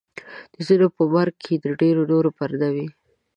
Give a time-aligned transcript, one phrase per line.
[0.53, 2.87] د ځینو په مرګ کې د ډېرو نورو پرده وي.